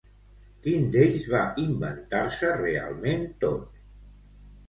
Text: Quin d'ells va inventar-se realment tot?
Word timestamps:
Quin 0.61 0.85
d'ells 0.93 1.25
va 1.33 1.41
inventar-se 1.65 2.49
realment 2.63 3.23
tot? 3.45 3.79